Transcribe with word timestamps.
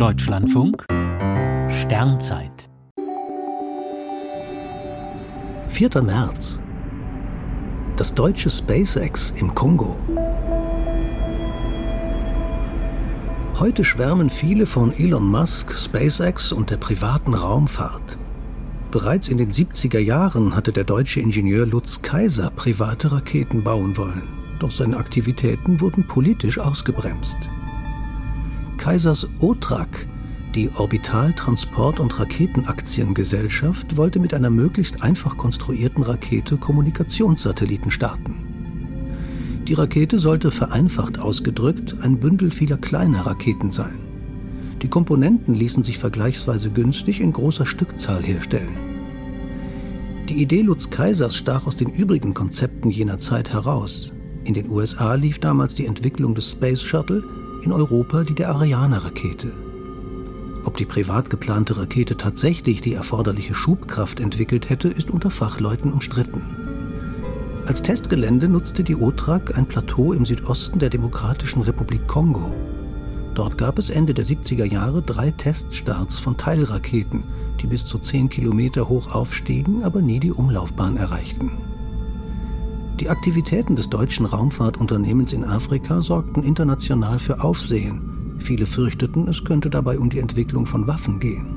Deutschlandfunk 0.00 0.86
Sternzeit 1.68 2.70
4. 5.68 5.90
März 6.00 6.58
Das 7.98 8.14
deutsche 8.14 8.48
SpaceX 8.48 9.34
im 9.36 9.54
Kongo. 9.54 9.98
Heute 13.58 13.84
schwärmen 13.84 14.30
viele 14.30 14.64
von 14.64 14.94
Elon 14.94 15.30
Musk, 15.30 15.76
SpaceX 15.76 16.50
und 16.50 16.70
der 16.70 16.78
privaten 16.78 17.34
Raumfahrt. 17.34 18.16
Bereits 18.90 19.28
in 19.28 19.36
den 19.36 19.52
70er 19.52 19.98
Jahren 19.98 20.56
hatte 20.56 20.72
der 20.72 20.84
deutsche 20.84 21.20
Ingenieur 21.20 21.66
Lutz 21.66 22.00
Kaiser 22.00 22.48
private 22.56 23.12
Raketen 23.12 23.62
bauen 23.62 23.94
wollen, 23.98 24.28
doch 24.60 24.70
seine 24.70 24.96
Aktivitäten 24.96 25.78
wurden 25.82 26.06
politisch 26.06 26.58
ausgebremst. 26.58 27.36
Kaisers 28.80 29.28
OTRAC, 29.40 30.06
die 30.54 30.70
Orbital 30.74 31.34
Transport- 31.34 32.00
und 32.00 32.18
Raketenaktiengesellschaft, 32.18 33.98
wollte 33.98 34.18
mit 34.18 34.32
einer 34.32 34.48
möglichst 34.48 35.02
einfach 35.02 35.36
konstruierten 35.36 36.02
Rakete 36.02 36.56
Kommunikationssatelliten 36.56 37.90
starten. 37.90 38.36
Die 39.68 39.74
Rakete 39.74 40.18
sollte 40.18 40.50
vereinfacht 40.50 41.18
ausgedrückt 41.18 41.96
ein 42.00 42.20
Bündel 42.20 42.50
vieler 42.50 42.78
kleiner 42.78 43.26
Raketen 43.26 43.70
sein. 43.70 43.98
Die 44.80 44.88
Komponenten 44.88 45.52
ließen 45.52 45.84
sich 45.84 45.98
vergleichsweise 45.98 46.70
günstig 46.70 47.20
in 47.20 47.34
großer 47.34 47.66
Stückzahl 47.66 48.22
herstellen. 48.22 48.78
Die 50.30 50.40
Idee 50.40 50.62
Lutz 50.62 50.88
Kaisers 50.88 51.36
stach 51.36 51.66
aus 51.66 51.76
den 51.76 51.90
übrigen 51.90 52.32
Konzepten 52.32 52.88
jener 52.88 53.18
Zeit 53.18 53.52
heraus. 53.52 54.10
In 54.44 54.54
den 54.54 54.70
USA 54.70 55.16
lief 55.16 55.38
damals 55.38 55.74
die 55.74 55.84
Entwicklung 55.84 56.34
des 56.34 56.52
Space 56.52 56.80
Shuttle, 56.80 57.22
in 57.62 57.72
Europa 57.72 58.24
die 58.24 58.34
der 58.34 58.50
Ariane-Rakete. 58.50 59.50
Ob 60.64 60.76
die 60.76 60.84
privat 60.84 61.30
geplante 61.30 61.78
Rakete 61.78 62.16
tatsächlich 62.16 62.80
die 62.80 62.94
erforderliche 62.94 63.54
Schubkraft 63.54 64.20
entwickelt 64.20 64.68
hätte, 64.68 64.88
ist 64.88 65.10
unter 65.10 65.30
Fachleuten 65.30 65.92
umstritten. 65.92 66.42
Als 67.66 67.82
Testgelände 67.82 68.48
nutzte 68.48 68.82
die 68.82 68.96
OTRAC 68.96 69.56
ein 69.56 69.66
Plateau 69.66 70.12
im 70.12 70.24
Südosten 70.24 70.78
der 70.78 70.90
Demokratischen 70.90 71.62
Republik 71.62 72.06
Kongo. 72.06 72.54
Dort 73.34 73.56
gab 73.58 73.78
es 73.78 73.90
Ende 73.90 74.12
der 74.12 74.24
70er 74.24 74.64
Jahre 74.64 75.02
drei 75.02 75.30
Teststarts 75.30 76.18
von 76.18 76.36
Teilraketen, 76.36 77.24
die 77.60 77.66
bis 77.66 77.86
zu 77.86 77.98
10 77.98 78.28
Kilometer 78.28 78.88
hoch 78.88 79.14
aufstiegen, 79.14 79.82
aber 79.84 80.02
nie 80.02 80.20
die 80.20 80.32
Umlaufbahn 80.32 80.96
erreichten. 80.96 81.52
Die 83.00 83.08
Aktivitäten 83.08 83.76
des 83.76 83.88
deutschen 83.88 84.26
Raumfahrtunternehmens 84.26 85.32
in 85.32 85.44
Afrika 85.44 86.02
sorgten 86.02 86.42
international 86.42 87.18
für 87.18 87.42
Aufsehen. 87.42 88.36
Viele 88.38 88.66
fürchteten, 88.66 89.26
es 89.26 89.42
könnte 89.42 89.70
dabei 89.70 89.98
um 89.98 90.10
die 90.10 90.18
Entwicklung 90.18 90.66
von 90.66 90.86
Waffen 90.86 91.18
gehen. 91.18 91.56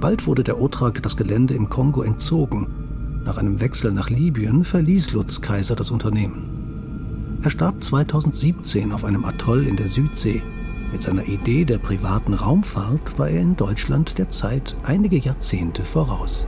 Bald 0.00 0.26
wurde 0.26 0.44
der 0.44 0.60
Otrak 0.60 1.02
das 1.02 1.16
Gelände 1.16 1.54
im 1.54 1.68
Kongo 1.68 2.02
entzogen. 2.02 2.68
Nach 3.24 3.36
einem 3.36 3.60
Wechsel 3.60 3.90
nach 3.90 4.10
Libyen 4.10 4.64
verließ 4.64 5.12
Lutz 5.12 5.40
Kaiser 5.40 5.74
das 5.74 5.90
Unternehmen. 5.90 7.40
Er 7.42 7.50
starb 7.50 7.82
2017 7.82 8.92
auf 8.92 9.04
einem 9.04 9.24
Atoll 9.24 9.66
in 9.66 9.76
der 9.76 9.88
Südsee 9.88 10.42
mit 10.92 11.02
seiner 11.02 11.26
Idee 11.28 11.64
der 11.64 11.78
privaten 11.78 12.32
Raumfahrt 12.32 13.18
war 13.18 13.28
er 13.28 13.42
in 13.42 13.56
Deutschland 13.56 14.16
der 14.16 14.30
Zeit 14.30 14.74
einige 14.84 15.18
Jahrzehnte 15.18 15.82
voraus. 15.84 16.46